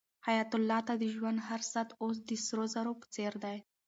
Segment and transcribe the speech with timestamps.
[0.27, 3.57] حیات الله ته د ژوند هر ساعت اوس د سرو زرو په څېر دی.